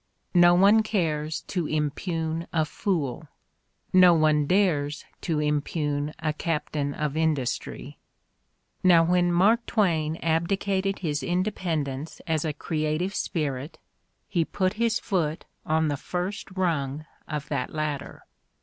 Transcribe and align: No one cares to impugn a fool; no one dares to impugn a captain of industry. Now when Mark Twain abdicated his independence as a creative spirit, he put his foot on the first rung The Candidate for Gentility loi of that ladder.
No 0.33 0.55
one 0.55 0.81
cares 0.81 1.41
to 1.41 1.67
impugn 1.67 2.47
a 2.51 2.65
fool; 2.65 3.27
no 3.93 4.15
one 4.15 4.47
dares 4.47 5.05
to 5.29 5.39
impugn 5.39 6.15
a 6.17 6.33
captain 6.33 6.95
of 6.95 7.15
industry. 7.15 7.99
Now 8.83 9.03
when 9.03 9.31
Mark 9.31 9.63
Twain 9.67 10.15
abdicated 10.23 10.97
his 11.05 11.21
independence 11.21 12.19
as 12.25 12.43
a 12.43 12.51
creative 12.51 13.13
spirit, 13.13 13.77
he 14.27 14.43
put 14.43 14.73
his 14.73 14.97
foot 14.99 15.45
on 15.67 15.87
the 15.87 15.97
first 15.97 16.49
rung 16.49 16.53
The 16.53 16.63
Candidate 16.63 16.87
for 16.87 17.05
Gentility 17.05 17.07
loi 17.27 17.35
of 17.35 17.47
that 17.49 17.75
ladder. 17.75 18.21